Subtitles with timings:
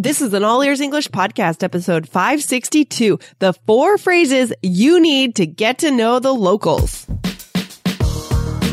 [0.00, 3.18] This is an All Ears English podcast, episode 562.
[3.40, 7.07] The four phrases you need to get to know the locals.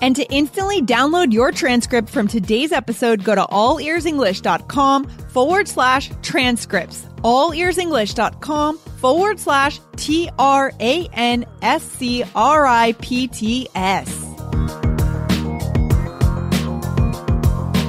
[0.00, 7.04] And to instantly download your transcript from today's episode, go to allearsenglish.com forward slash transcripts.
[7.22, 14.24] Allearsenglish.com forward slash T R A N S C R I P T S.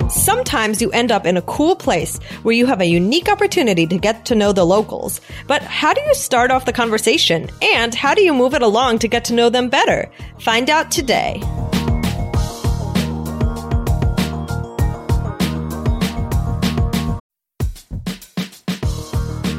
[0.10, 3.98] Sometimes you end up in a cool place where you have a unique opportunity to
[3.98, 5.22] get to know the locals.
[5.48, 7.50] But how do you start off the conversation?
[7.62, 10.12] And how do you move it along to get to know them better?
[10.40, 11.42] Find out today.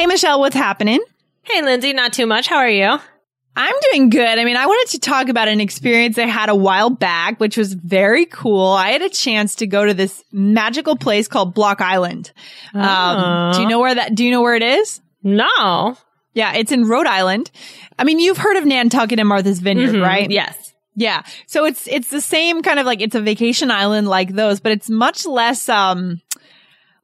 [0.00, 1.04] Hey, Michelle, what's happening?
[1.42, 2.48] Hey, Lindsay, not too much.
[2.48, 2.98] How are you?
[3.54, 4.38] I'm doing good.
[4.38, 7.58] I mean, I wanted to talk about an experience I had a while back, which
[7.58, 8.68] was very cool.
[8.68, 12.32] I had a chance to go to this magical place called Block Island.
[12.72, 15.02] Um, do you know where that, do you know where it is?
[15.22, 15.98] No.
[16.32, 17.50] Yeah, it's in Rhode Island.
[17.98, 20.30] I mean, you've heard of Nantucket and Martha's Vineyard, Mhm, right?
[20.30, 20.72] Yes.
[20.96, 21.24] Yeah.
[21.46, 24.72] So it's, it's the same kind of like, it's a vacation island like those, but
[24.72, 26.22] it's much less, um,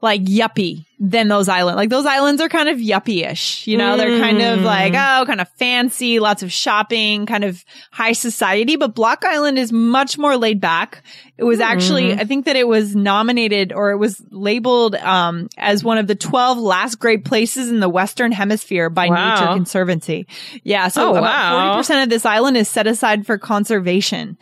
[0.03, 1.77] like yuppie than those islands.
[1.77, 5.41] Like those islands are kind of yuppie-ish, you know, they're kind of like, oh, kind
[5.41, 10.37] of fancy, lots of shopping, kind of high society, but Block Island is much more
[10.37, 11.03] laid back.
[11.39, 15.83] It was actually, I think that it was nominated or it was labeled, um, as
[15.83, 19.35] one of the 12 last great places in the Western hemisphere by Wow.
[19.35, 20.27] Nature Conservancy.
[20.63, 20.89] Yeah.
[20.89, 21.81] So Oh, about wow.
[21.83, 24.37] 40% of this island is set aside for conservation.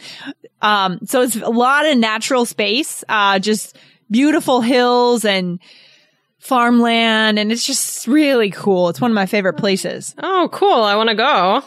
[0.63, 3.77] Um, so it's a lot of natural space, uh, just
[4.11, 5.61] beautiful hills and
[6.39, 7.39] farmland.
[7.39, 8.89] And it's just really cool.
[8.89, 10.15] It's one of my favorite places.
[10.19, 10.83] Oh, cool.
[10.83, 11.63] I want to go.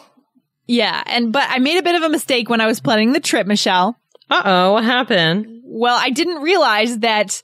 [0.67, 1.01] Yeah.
[1.05, 3.47] And, but I made a bit of a mistake when I was planning the trip,
[3.47, 3.97] Michelle.
[4.29, 5.61] Uh oh, what happened?
[5.63, 7.41] Well, I didn't realize that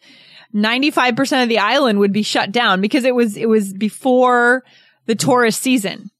[0.53, 4.63] 95% of the island would be shut down because it was, it was before
[5.05, 6.11] the tourist season.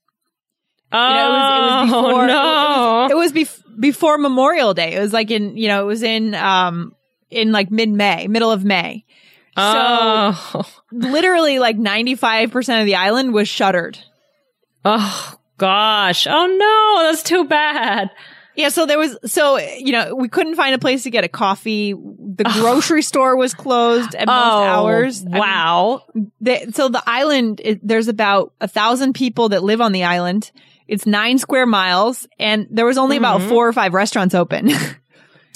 [0.91, 3.07] Oh, You know, it was, it was before, no.
[3.09, 4.93] It was, it was bef- before Memorial Day.
[4.93, 6.93] It was like in, you know, it was in, um,
[7.33, 9.05] in like mid May, middle of May.
[9.57, 10.63] oh.
[10.91, 13.97] Literally like 95% of the island was shuttered.
[14.85, 16.27] oh, gosh.
[16.27, 17.09] Oh, no.
[17.09, 18.09] That's too bad.
[18.55, 18.69] Yeah.
[18.69, 21.93] So there was, so, you know, we couldn't find a place to get a coffee.
[21.93, 25.21] The grocery store was closed at most oh, hours.
[25.21, 26.03] I mean, Wow.
[26.71, 30.51] so the island, it, there's about a thousand people that live on the island.
[30.87, 33.49] It's nine square miles and there was only about mm-hmm.
[33.49, 34.69] four or five restaurants open.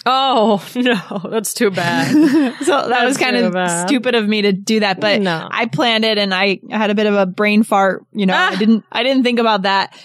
[0.09, 1.29] oh, no.
[1.29, 2.07] That's too bad.
[2.63, 3.87] so that was kind of bad.
[3.87, 5.47] stupid of me to do that, but No.
[5.51, 8.05] I planned it and I had a bit of a brain fart.
[8.13, 8.55] You know, I Ah.
[8.57, 9.95] didn't, I didn't think about that.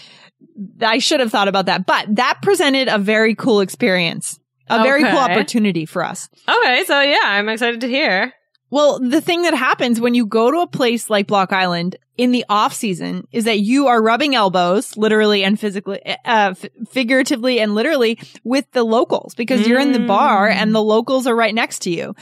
[0.80, 5.02] I should have thought about that, but that presented a very cool experience, a very
[5.02, 6.28] cool opportunity for us.
[6.48, 6.84] okay.
[6.84, 8.32] So, yeah, I'm excited to hear.
[8.72, 12.32] Well, the thing that happens when you go to a place like Block Island in
[12.32, 16.16] the off season is that you are rubbing elbows, literally and physically, uh,
[16.56, 21.26] f- figuratively and literally with the locals because you're in the bar and the locals
[21.26, 22.14] are right next to you.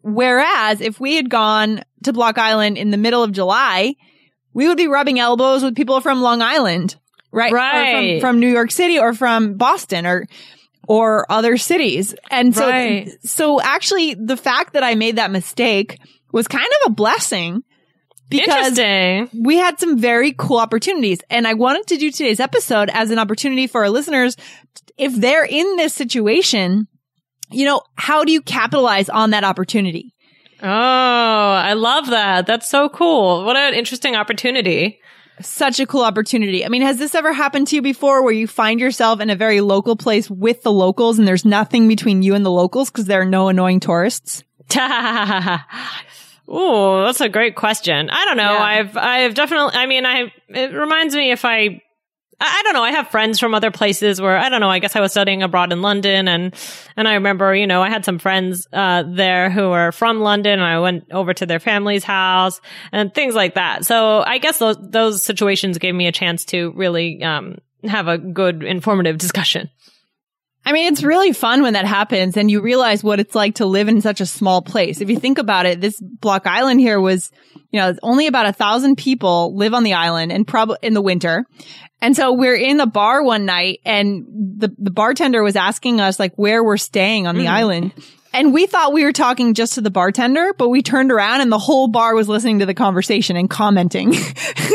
[0.00, 3.94] Whereas if we had gone to Block Island in the middle of July,
[4.54, 6.96] we would be rubbing elbows with people from Long Island,
[7.32, 7.52] right?
[7.52, 8.20] Or Right.
[8.22, 10.26] from, from New York City or from Boston or,
[10.88, 12.14] or other cities.
[12.30, 13.10] And so, Right.
[13.22, 15.98] so actually the fact that I made that mistake
[16.32, 17.62] was kind of a blessing
[18.30, 19.42] because Interesting.
[19.44, 21.18] we had some very cool opportunities.
[21.30, 24.36] And I wanted to do today's episode as an opportunity for our listeners.
[24.96, 26.88] If they're in this situation,
[27.50, 30.14] you know, how do you capitalize on that opportunity?
[30.62, 32.46] Oh, I love that.
[32.46, 33.44] That's so cool.
[33.44, 35.00] What an interesting opportunity.
[35.40, 36.64] Such a cool opportunity.
[36.64, 39.36] I mean, has this ever happened to you before where you find yourself in a
[39.36, 43.06] very local place with the locals and there's nothing between you and the locals because
[43.06, 44.42] there are no annoying tourists?
[46.50, 48.10] Ooh, that's a great question.
[48.10, 48.52] I don't know.
[48.52, 48.62] Yeah.
[48.62, 51.82] I've, I've definitely, I mean, I, it reminds me if I,
[52.40, 52.82] I, don't know.
[52.82, 54.70] I have friends from other places where I don't know.
[54.70, 56.54] I guess I was studying abroad in London, and
[56.96, 60.52] and I remember, you know, I had some friends uh, there who were from London,
[60.52, 62.60] and I went over to their family's house
[62.92, 63.84] and things like that.
[63.84, 68.18] So I guess those those situations gave me a chance to really um, have a
[68.18, 69.70] good informative discussion.
[70.64, 73.66] I mean, it's really fun when that happens and you realize what it's like to
[73.66, 75.00] live in such a small place.
[75.00, 77.30] If you think about it, this Block Island here was,
[77.70, 81.00] you know, only about a thousand people live on the island and probably in the
[81.00, 81.46] winter.
[82.02, 84.24] And so we're in the bar one night and
[84.58, 87.50] the, the bartender was asking us like where we're staying on the Mm.
[87.50, 87.92] island.
[88.32, 91.50] And we thought we were talking just to the bartender, but we turned around and
[91.50, 94.14] the whole bar was listening to the conversation and commenting.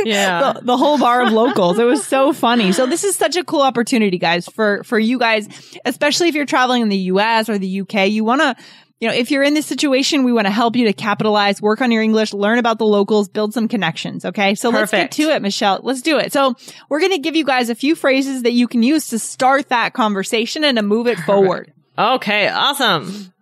[0.06, 0.54] Yeah.
[0.54, 1.80] the, the whole bar of locals.
[1.80, 2.74] It was so funny.
[2.74, 5.48] So this is such a cool opportunity, guys, for, for you guys,
[5.86, 8.10] especially if you're traveling in the US or the UK.
[8.10, 8.56] You want to,
[9.00, 11.80] you know, if you're in this situation, we want to help you to capitalize, work
[11.80, 14.26] on your English, learn about the locals, build some connections.
[14.26, 14.56] Okay.
[14.56, 15.80] So let's get to it, Michelle.
[15.84, 16.34] Let's do it.
[16.34, 16.56] So
[16.90, 19.70] we're going to give you guys a few phrases that you can use to start
[19.70, 21.72] that conversation and to move it forward.
[21.98, 23.33] Okay, awesome.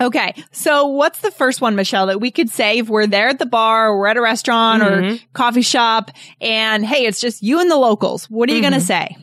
[0.00, 0.34] Okay.
[0.52, 3.46] So what's the first one, Michelle, that we could say if we're there at the
[3.46, 5.16] bar or we're at a restaurant or mm-hmm.
[5.32, 6.10] coffee shop
[6.40, 8.30] and hey, it's just you and the locals.
[8.30, 8.86] What are you going to mm-hmm.
[8.86, 9.16] say?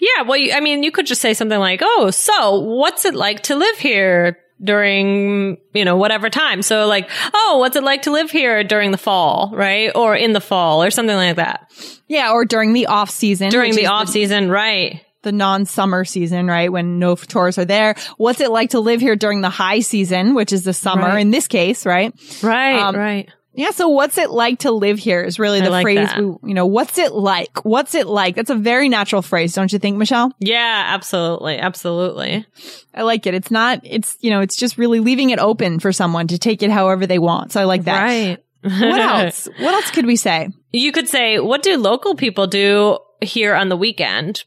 [0.00, 3.14] Yeah, well, you, I mean, you could just say something like, "Oh, so what's it
[3.14, 8.02] like to live here during, you know, whatever time?" So like, "Oh, what's it like
[8.02, 9.92] to live here during the fall, right?
[9.94, 11.70] Or in the fall or something like that."
[12.06, 12.32] Yeah.
[12.32, 13.50] Or during the off season.
[13.50, 15.02] During the off season, right?
[15.22, 16.70] The non-summer season, right?
[16.70, 17.94] When no tourists are there.
[18.16, 21.20] What's it like to live here during the high season, which is the summer Right.
[21.20, 22.12] in this case, right?
[22.42, 23.28] Right, Um, right.
[23.54, 23.70] Yeah.
[23.70, 26.66] So what's it like to live here is really the like phrase we, you know,
[26.66, 27.64] what's it like?
[27.64, 28.36] What's it like?
[28.36, 30.30] That's a very natural phrase, don't you think, Michelle?
[30.38, 31.58] Yeah, absolutely.
[31.58, 32.46] Absolutely.
[32.94, 33.34] I like it.
[33.34, 36.62] It's not, it's, you know, it's just really leaving it open for someone to take
[36.62, 37.50] it however they want.
[37.50, 38.00] So I like that.
[38.00, 38.38] Right.
[38.62, 39.48] What else?
[39.58, 40.50] What else could we say?
[40.72, 44.44] You could say, "What do local people do here on the weekend?"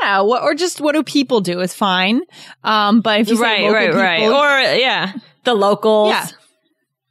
[0.00, 0.20] Yeah.
[0.22, 2.22] What, or just what do people do is fine.
[2.64, 4.18] Um, but if you say Right, local right, right.
[4.20, 5.12] people- Or yeah,
[5.44, 6.10] the locals.
[6.10, 6.26] Yeah.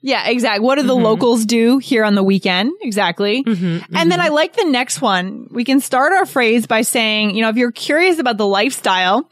[0.04, 0.66] Yeah, exactly.
[0.66, 1.04] What do the Mm-hmm.
[1.04, 2.72] locals do here on the weekend?
[2.82, 3.44] Exactly.
[3.44, 5.48] Mm-hmm, And then I like the next one.
[5.52, 9.30] We can start our phrase by saying, you know, if you're curious about the lifestyle,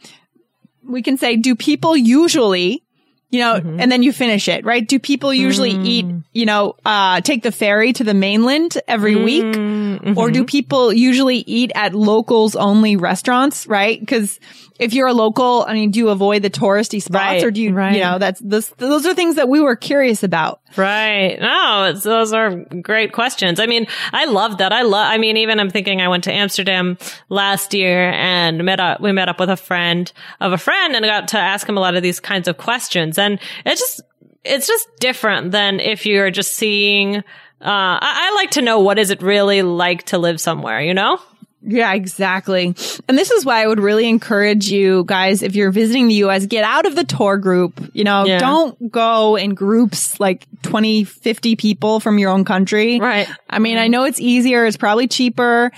[0.88, 2.84] we can say, do people usually,
[3.30, 3.80] you know, Mm-hmm.
[3.80, 4.88] and then you finish it, right?
[4.88, 5.86] Do people usually Mm.
[5.86, 9.44] eat, you know, uh, take the ferry to the mainland every week?
[9.46, 10.18] Mm-hmm.
[10.18, 14.00] Or do people usually eat at locals only restaurants, right?
[14.00, 14.40] Because
[14.80, 17.62] if you're a local, I mean, do you avoid the touristy spots Right, or do
[17.62, 17.96] you, right.
[17.96, 20.62] you know, that's, this, those are things that we were curious about.
[20.78, 21.38] Right.
[21.42, 23.60] No, those are great questions.
[23.60, 24.72] I mean, I love that.
[24.72, 26.98] I love, I mean, even I'm thinking I went to Amsterdam
[27.28, 30.10] last year and met up, we met up with a friend
[30.40, 33.18] of a friend and got to ask him a lot of these kinds of questions.
[33.20, 34.02] And it's just,
[34.44, 37.22] it's just different than if you're just seeing, uh,
[37.62, 41.20] I, I like to know what is it really like to live somewhere, you know?
[41.62, 42.74] Yeah, exactly.
[43.10, 46.46] And this is why I would really encourage you guys, if you're visiting the US,
[46.46, 47.90] get out of the tour group.
[47.94, 48.40] You know, Yeah.
[48.40, 53.00] don't go in groups like 20, 50 people from your own country.
[53.00, 53.28] Right.
[53.50, 54.66] I mean, I know it's easier.
[54.66, 55.72] It's probably cheaper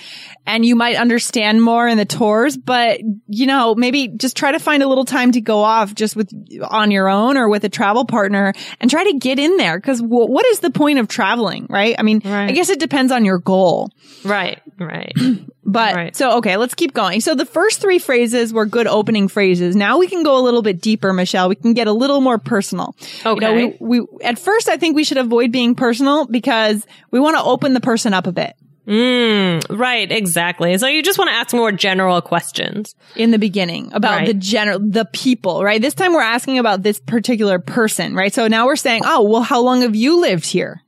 [0.45, 4.59] and you might understand more in the tours, but you know, maybe just try to
[4.59, 6.29] find a little time to go off just with
[6.69, 9.79] on your own or with a travel partner and try to get in there.
[9.79, 11.67] Cause w- what is the point of traveling?
[11.69, 11.95] Right.
[11.97, 13.89] I mean, I guess it depends on your goal.
[14.23, 14.59] Right.
[14.79, 15.13] Right.
[15.71, 16.15] But Right.
[16.15, 17.21] so okay, let's keep going.
[17.21, 19.75] So the first three phrases were good opening phrases.
[19.75, 21.47] Now we can go a little bit deeper, Michelle.
[21.49, 22.95] We can get a little more personal.
[23.25, 23.77] You know, Okay.
[23.79, 27.43] we, we at first I think we should avoid being personal because we want to
[27.43, 28.53] open the person up a bit
[28.87, 30.11] mm, right.
[30.11, 30.77] Exactly.
[30.77, 32.95] So you just want to ask more general questions.
[33.15, 34.27] in the beginning about Right.
[34.27, 35.81] the general the people, right?
[35.81, 38.33] This time we're asking about this particular person, right?
[38.33, 40.81] So now we're saying, "Oh, well how long have you lived here?"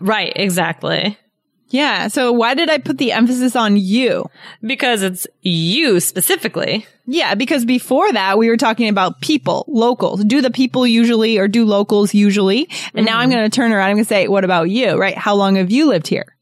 [0.00, 0.32] Right.
[0.34, 1.16] Exactly.
[1.70, 2.08] Yeah.
[2.08, 4.30] So why did I put the emphasis on you?
[4.62, 6.86] Because it's you specifically.
[7.06, 10.24] Yeah, because before that we were talking about people, locals.
[10.24, 12.68] Do the people usually or do locals usually?
[12.94, 13.90] And now I'm going to turn around.
[13.90, 14.96] I'm going to say, what about you?
[14.96, 15.16] Right?
[15.16, 16.34] How long have you lived here?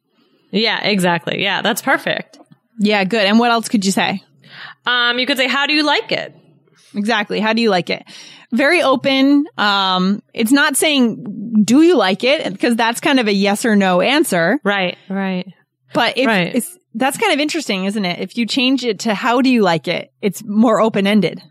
[0.51, 1.43] Yeah, exactly.
[1.43, 2.39] Yeah, that's perfect.
[2.79, 3.25] Yeah, good.
[3.25, 4.23] And what else could you say?
[4.87, 6.35] Um, you could say, how do you like it?
[6.95, 7.41] Exactly.
[7.41, 8.05] How do you like it?
[8.53, 9.47] Very open.
[9.59, 12.53] Um, it's not saying, do you like it?
[12.53, 14.59] Because that's kind of a yes or no answer.
[14.65, 15.47] Right, right.
[15.93, 16.55] But if Right.
[16.55, 18.21] it's, that's kind of interesting, isn't it?
[18.21, 21.43] If you change it to how do you like it, it's more open ended.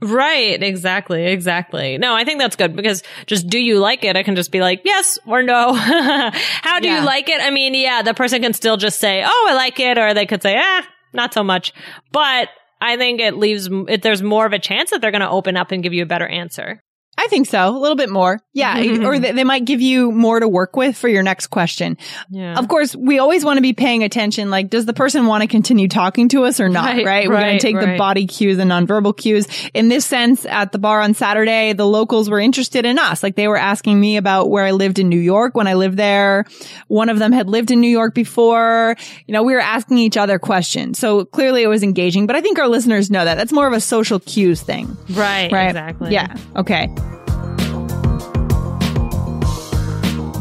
[0.00, 1.96] Right, exactly, exactly.
[1.96, 4.16] No, I think that's good because just do you like it?
[4.16, 5.72] I can just be like, yes or no.
[5.74, 7.00] How do Yeah.
[7.00, 7.40] you like it?
[7.40, 10.26] I mean, yeah, the person can still just say, oh, I like it, or they
[10.26, 11.72] could say, ah, not so much.
[12.12, 12.48] But
[12.84, 15.56] I think it leaves, it, there's more of a chance that they're going to open
[15.56, 16.82] up and give you a better answer.
[17.24, 17.68] I think so.
[17.68, 18.40] A little bit more.
[18.52, 18.78] Yeah.
[19.06, 21.96] or they, they might give you more to work with for your next question.
[22.30, 22.58] Yeah.
[22.58, 24.50] Of course, we always want to be paying attention.
[24.50, 26.96] Like, does the person want to continue talking to us or not?
[26.96, 27.28] Right, Right.
[27.28, 29.46] We're going to take the body cues and nonverbal cues.
[29.72, 33.22] In this sense, at the bar on Saturday, the locals were interested in us.
[33.22, 35.96] Like they were asking me about where I lived in New York when I lived
[35.96, 36.44] there.
[36.88, 38.96] One of them had lived in New York before.
[39.26, 40.98] You know, we were asking each other questions.
[40.98, 43.36] So clearly it was engaging, but I think our listeners know that.
[43.36, 44.96] That's more of a social cues thing.
[45.10, 45.50] right.
[45.50, 45.68] Right.
[45.68, 46.12] Exactly.
[46.12, 46.36] Yeah.
[46.56, 46.88] Okay.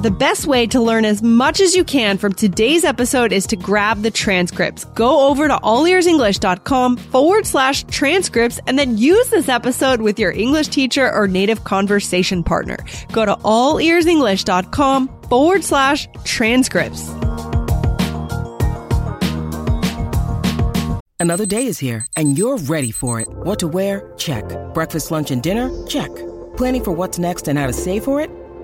[0.03, 3.55] The best way to learn as much as you can from today's episode is to
[3.55, 4.83] grab the transcripts.
[4.83, 10.67] Go over to allearsenglish.com forward slash transcripts and then use this episode with your English
[10.67, 12.75] teacher or native conversation partner.
[13.13, 17.09] Go to allearsenglish.com forward slash transcripts.
[21.17, 23.29] Another day is here, and you're ready for it.
[23.29, 24.11] What to wear?
[24.17, 24.43] Check.
[24.73, 25.71] Breakfast, lunch, and dinner?
[25.87, 26.13] Check.
[26.57, 28.29] Planning for what's next and how to save for it?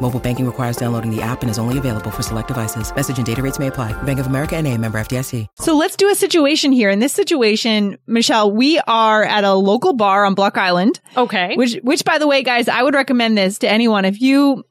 [0.00, 2.94] Mobile banking requires downloading the app and is only available for select devices.
[2.94, 4.00] Message and data rates may apply.
[4.04, 5.46] Bank of America and a member FDIC.
[5.56, 6.90] So let's do a situation here.
[6.90, 11.00] In this situation, Michelle, we are at a local bar on Block Island.
[11.16, 11.56] Okay.
[11.56, 14.04] Which, which by the way, guys, I would recommend this to anyone.
[14.04, 14.64] If you,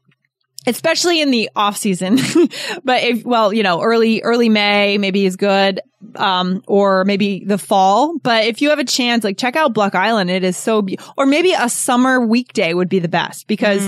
[0.67, 2.15] especially in the off season,
[2.83, 5.81] but if, well, you know, early, early May maybe is good.
[6.15, 9.95] Um, or maybe the fall, but if you have a chance, like check out Block
[9.95, 10.29] Island.
[10.29, 13.83] It is so, be- or maybe a summer weekday would be the best because,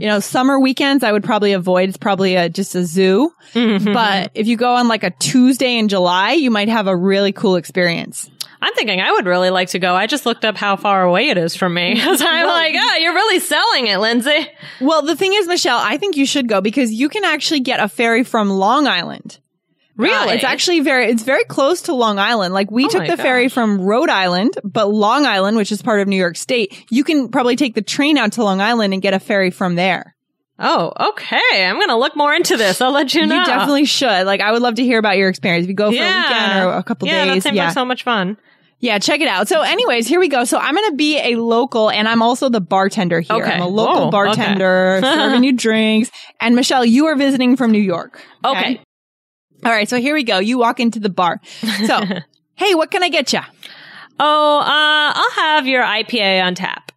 [0.00, 1.88] you know, summer weekends I would probably avoid.
[1.88, 3.32] It's probably a, just a zoo.
[3.54, 7.32] But if you go on like a Tuesday in July, you might have a really
[7.32, 8.30] cool experience.
[8.60, 9.94] I'm thinking I would really like to go.
[9.94, 12.00] I just looked up how far away it is from me.
[12.16, 14.48] so I'm like, oh, you're really selling it, Lindsay.
[14.80, 17.80] Well, the thing is, Michelle, I think you should go because you can actually get
[17.80, 19.38] a ferry from Long Island.
[19.96, 20.30] Really?
[20.30, 22.54] Uh, it's actually very, it's very close to Long Island.
[22.54, 26.00] Like we Oh took the ferry from Rhode Island, but Long Island, which is part
[26.00, 29.02] of New York State, you can probably take the train out to Long Island and
[29.02, 30.14] get a ferry from there.
[30.60, 31.66] Oh, okay.
[31.66, 32.80] I'm going to look more into this.
[32.80, 33.38] I'll let you know.
[33.38, 34.24] You definitely should.
[34.26, 35.64] Like I would love to hear about your experience.
[35.64, 37.34] If you go for a weekend or a couple yeah, days.
[37.34, 37.64] that seems yeah.
[37.66, 38.36] like so much fun.
[38.80, 39.48] Yeah, check it out.
[39.48, 40.44] So anyways, here we go.
[40.44, 43.36] So I'm going to be a local and I'm also the bartender here.
[43.36, 43.52] Okay.
[43.52, 46.10] I'm a local Whoa, bartender serving you drinks.
[46.40, 48.22] And Michelle, you are visiting from New York.
[48.44, 48.80] Okay.
[49.64, 49.88] All right.
[49.88, 50.38] So here we go.
[50.38, 51.40] You walk into the bar.
[51.86, 52.00] So,
[52.54, 53.40] hey, what can I get you?
[54.20, 56.92] Oh, uh, I'll have your IPA on tap.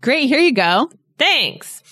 [0.00, 0.28] Great.
[0.28, 0.90] Here you go.
[1.18, 1.82] Thanks.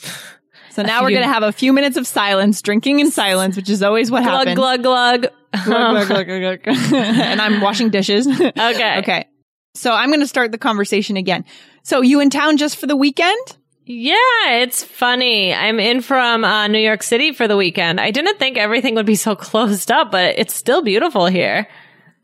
[0.71, 3.69] So now we're going to have a few minutes of silence, drinking in silence, which
[3.69, 4.57] is always what Glug, happens.
[4.57, 5.27] glug, glug.
[5.65, 6.95] Glug, glug, glug, glug, glug.
[6.95, 8.27] and I'm washing dishes.
[8.27, 8.99] Okay.
[8.99, 9.27] okay.
[9.75, 11.45] So I'm going to start the conversation again.
[11.83, 13.57] So you in town just for the weekend?
[13.87, 14.17] Yeah,
[14.47, 15.53] it's funny.
[15.53, 18.01] I'm in from uh, New York City for the weekend.
[18.01, 21.69] I didn't think everything would be so closed up, but it's still beautiful here.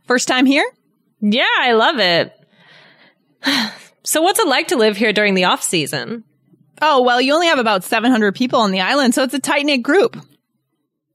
[0.07, 0.64] First time here?
[1.21, 2.33] Yeah, I love it.
[4.04, 6.25] so what's it like to live here during the off season?
[6.80, 9.66] Oh, well, you only have about 700 people on the island, so it's a tight
[9.66, 10.16] knit group.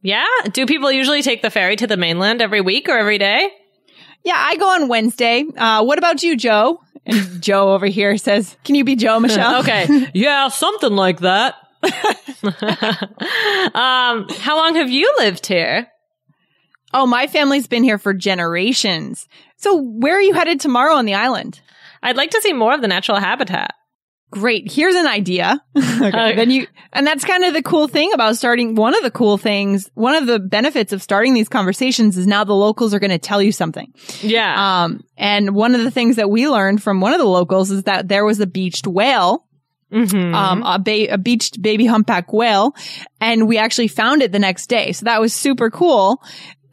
[0.01, 0.27] Yeah?
[0.51, 3.49] Do people usually take the ferry to the mainland every week or every day?
[4.25, 5.45] Yeah, I go on Wednesday.
[5.55, 6.81] Uh, what about you, Joe?
[7.05, 9.59] And Joe over here says, Can you be Joe, Michelle?
[9.61, 10.09] Okay.
[10.13, 11.53] yeah, something like that.
[13.73, 15.87] um, how long have you lived here?
[16.93, 19.27] Oh, my family's been here for generations.
[19.57, 21.61] So where are you headed tomorrow on the island?
[22.01, 23.73] I'd like to see more of the natural habitat.
[24.31, 24.69] Great.
[24.71, 25.61] Here's an idea.
[25.77, 26.35] okay.
[26.35, 28.75] Then you, and that's kind of the cool thing about starting.
[28.75, 32.43] One of the cool things, one of the benefits of starting these conversations is now
[32.43, 33.93] the locals are going to tell you something.
[34.21, 34.83] Yeah.
[34.83, 37.83] Um, and one of the things that we learned from one of the locals is
[37.83, 39.45] that there was a beached whale,
[39.93, 40.33] Mhm.
[40.33, 42.73] um, a, ba- a beached baby humpback whale,
[43.21, 44.91] and we actually found it the next day.
[44.91, 46.21] So that was super cool.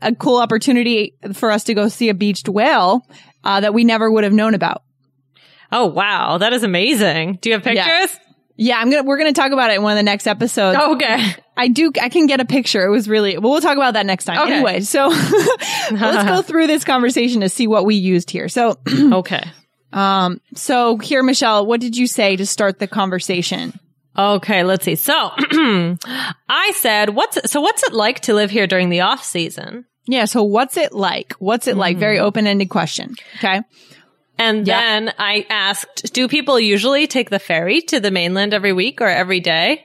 [0.00, 3.06] A cool opportunity for us to go see a beached whale,
[3.44, 4.82] uh, that we never would have known about.
[5.72, 6.38] Oh, wow.
[6.38, 7.38] That is amazing.
[7.40, 8.18] Do you have pictures?
[8.56, 10.78] Yeah, I'm gonna, we're gonna talk about it in one of the next episodes.
[10.78, 11.34] Okay.
[11.56, 12.84] I do, I can get a picture.
[12.84, 14.38] It was really, well, we'll talk about that next time.
[14.38, 14.54] Okay.
[14.54, 15.08] Anyway, so
[15.90, 18.48] let's go through this conversation to see what we used here.
[18.48, 19.42] So, okay.
[19.92, 23.78] um, so here, Michelle, what did you say to start the conversation?
[24.16, 24.94] Okay, let's see.
[24.96, 29.86] So I said, what's so what's it like to live here during the off season?
[30.06, 30.26] Yeah.
[30.26, 31.32] So what's it like?
[31.34, 31.96] What's it like?
[31.96, 33.14] Very open ended question.
[33.38, 33.62] Okay.
[34.42, 34.80] And Yeah.
[34.80, 39.08] then I asked, do people usually take the ferry to the mainland every week or
[39.08, 39.84] every day?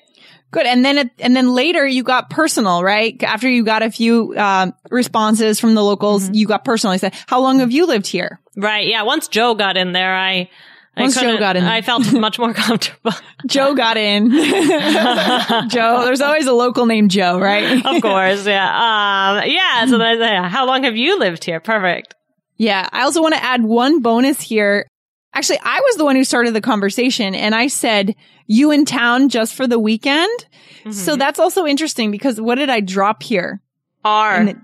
[0.51, 0.65] Good.
[0.65, 3.21] And then, it, and then later you got personal, right?
[3.23, 6.93] After you got a few, um, responses from the locals, you got personal.
[6.93, 8.39] I said, how long have you lived here?
[8.55, 8.87] Right.
[8.87, 9.03] Yeah.
[9.03, 10.49] Once Joe got in there, I
[10.95, 11.63] Once Joe got in.
[11.65, 13.11] I felt much more comfortable.
[13.45, 14.31] Joe got in.
[15.69, 17.85] Joe, there's always a local named Joe, right?
[17.85, 18.65] of course, yeah.
[19.43, 19.85] Um, yeah.
[19.85, 21.59] So then, yeah, how long have you lived here?
[21.59, 22.15] Perfect.
[22.57, 22.87] Yeah.
[22.91, 24.87] I also want to add one bonus here.
[25.33, 28.15] Actually, I was the one who started the conversation and I said,
[28.47, 30.45] you in town just for the weekend.
[30.85, 31.19] So mm-hmm.
[31.19, 33.61] that's also interesting because what did I drop here?
[34.05, 34.35] R.
[34.35, 34.61] And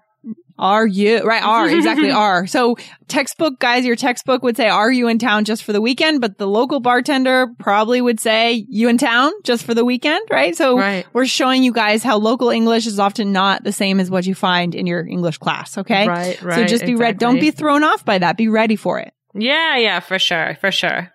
[0.60, 1.42] Are you right?
[1.44, 2.46] Are exactly are.
[2.46, 2.76] So
[3.08, 6.38] textbook guys, your textbook would say, "Are you in town just for the weekend?" But
[6.38, 10.56] the local bartender probably would say, "You in town just for the weekend?" Right?
[10.56, 11.06] So Right.
[11.14, 14.36] we're showing you guys how local English is often not the same as what you
[14.36, 15.78] find in your English class.
[15.78, 17.18] Okay, Right, So just be ready.
[17.18, 18.38] Don't be thrown off by that.
[18.38, 19.12] Be ready for it.
[19.34, 21.10] yeah, yeah, for sure, for sure.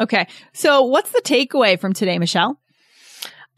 [0.00, 0.26] Okay.
[0.52, 2.58] So what's the takeaway from today, Michelle?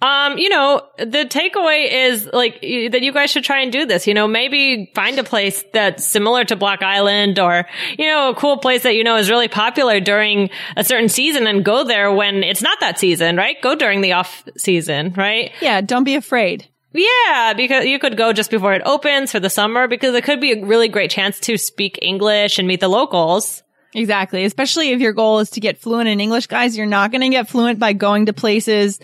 [0.05, 4.07] Um, you know, the takeaway is like that you guys should try and do this.
[4.07, 7.65] You know, maybe find a place that's similar to Block Island or,
[7.99, 11.47] you know, a cool place that you know is really popular during a certain season
[11.47, 13.57] and go there when it's not that season, right?
[13.63, 15.53] Go during the off season, right?
[15.63, 15.81] Yeah.
[15.81, 16.69] Don't be afraid.
[16.93, 20.41] Yeah, because you could go just before it opens for the summer because it could
[20.41, 23.63] be a really great chance to speak English and meet the locals.
[23.95, 24.45] Exactly.
[24.45, 27.31] Especially if your goal is to get fluent in English, guys, you're not going to
[27.31, 29.01] get fluent by going to places,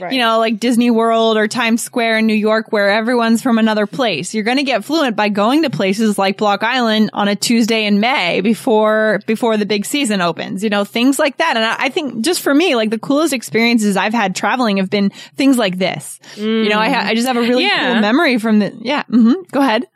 [0.00, 3.86] you know, like Disney World or Times Square in New York where everyone's from another
[3.86, 4.34] place.
[4.34, 7.86] You're going to get fluent by going to places like Block Island on a Tuesday
[7.86, 11.56] in May before, before the big season opens, you know, things like that.
[11.56, 14.90] And I, I think just for me, like the coolest experiences I've had traveling have
[14.90, 16.18] been things like this.
[16.36, 17.92] You know, I, ha- I just have a really Yeah.
[17.92, 19.02] cool memory from the, yeah.
[19.04, 19.86] hmm Go ahead.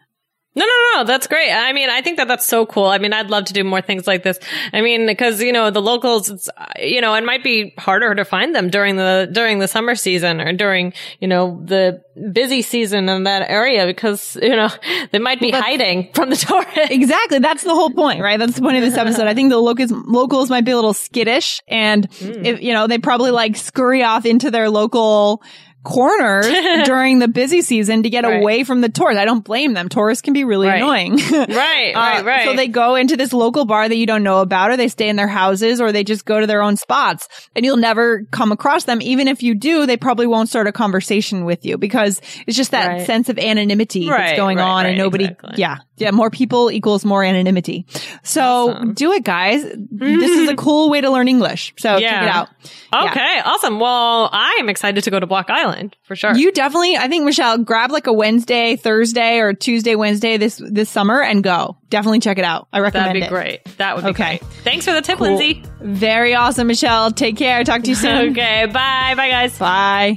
[0.58, 1.52] No, no, no, that's great.
[1.52, 2.86] I mean, I think that that's so cool.
[2.86, 4.40] I mean, I'd love to do more things like this.
[4.72, 6.50] I mean, because, you know, the locals, it's,
[6.80, 10.40] you know, it might be harder to find them during the, during the summer season
[10.40, 14.68] or during, you know, the busy season in that area because, you know,
[15.12, 16.90] they might be hiding from the tourists.
[16.90, 17.38] Exactly.
[17.38, 18.38] That's the whole point, right?
[18.38, 19.28] That's the point of this episode.
[19.28, 22.44] I think the locals, locals might be a little skittish and hmm.
[22.44, 25.40] if, you know, they probably like scurry off into their local
[25.84, 26.46] corners
[26.84, 28.40] during the busy season to get Right.
[28.42, 29.18] away from the tourists.
[29.20, 29.88] I don't blame them.
[29.88, 30.82] Tourists can be really Right.
[30.82, 31.18] annoying.
[31.30, 32.44] Right, right, Uh, right.
[32.44, 35.08] So they go into this local bar that you don't know about, or they stay
[35.08, 38.52] in their houses, or they just go to their own spots, and you'll never come
[38.52, 39.00] across them.
[39.00, 42.72] Even if you do, they probably won't start a conversation with you because it's just
[42.72, 43.06] that Right.
[43.06, 45.54] sense of anonymity that's going on, and nobody, exactly.
[45.56, 47.86] yeah, yeah, more people equals more anonymity.
[48.22, 48.94] So Awesome.
[48.94, 49.62] do it, guys.
[49.90, 51.72] this is a cool way to learn English.
[51.78, 52.40] So check it Yeah.
[52.40, 52.48] out.
[52.92, 53.10] Yeah.
[53.10, 53.78] Okay, awesome.
[53.80, 56.34] Well, I'm excited to go to Block Island for sure.
[56.36, 60.88] You definitely, I think Michelle, grab like a Wednesday, Thursday, or Tuesday, Wednesday this this
[60.90, 61.76] summer and go.
[61.88, 62.68] Definitely check it out.
[62.72, 63.20] I recommend it.
[63.20, 63.62] That'd be it.
[63.64, 63.64] great.
[63.78, 64.38] That would be Okay.
[64.38, 64.52] great.
[64.64, 65.28] Thanks for the tip, Cool.
[65.28, 65.62] Lindsay.
[65.80, 67.10] Very awesome, Michelle.
[67.10, 67.64] Take care.
[67.64, 68.30] Talk to you soon.
[68.32, 69.14] Okay, bye.
[69.16, 69.58] Bye, guys.
[69.58, 70.16] Bye.